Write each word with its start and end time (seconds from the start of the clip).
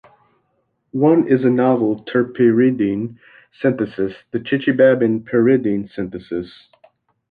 One 0.97 1.27
is 1.27 1.43
a 1.43 1.49
novel 1.51 2.03
terpyridine 2.05 3.19
synthesis, 3.53 4.13
the 4.31 4.39
Chichibabin 4.39 5.19
pyridine 5.29 5.91
synthesis. 5.93 6.69